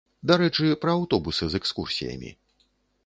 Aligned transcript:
Дарэчы, 0.29 0.69
пра 0.85 0.95
аўтобусы 1.01 1.43
з 1.55 1.63
экскурсіямі. 1.63 2.35